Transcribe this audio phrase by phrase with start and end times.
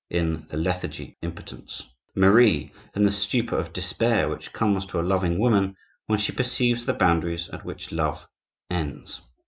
[0.09, 1.83] in the lethargy of impotence,
[2.15, 5.75] Marie in the stupor of despair which comes to a loving woman
[6.07, 8.27] when she perceives the boundaries at which love
[8.71, 9.21] ends.